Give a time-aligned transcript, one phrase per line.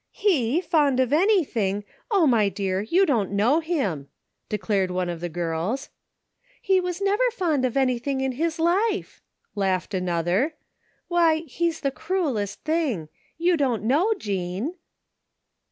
[0.27, 1.83] "He, fond of anything!
[2.09, 2.81] Oh my dear!
[2.81, 4.07] You don't know him!"
[4.49, 5.91] declared one of the girls."
[6.63, 6.85] He never
[7.23, 9.21] was fond of anything in his life,"
[9.53, 10.55] laughed another."
[11.07, 13.09] Why, he's the cruellest thing!
[13.37, 14.73] You don't know, Jean."